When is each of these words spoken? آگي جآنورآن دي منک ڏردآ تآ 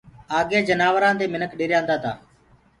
آگي 0.37 0.59
جآنورآن 0.67 1.15
دي 1.19 1.25
منک 1.33 1.51
ڏردآ 1.59 1.95
تآ 2.03 2.11